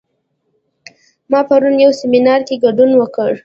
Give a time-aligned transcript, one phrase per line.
[1.31, 3.31] ما پرون یو سیمینار کې ګډون وکړ